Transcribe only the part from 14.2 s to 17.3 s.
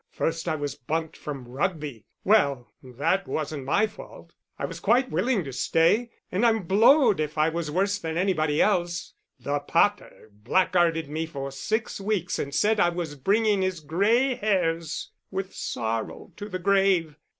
hairs with sorrow to the grave.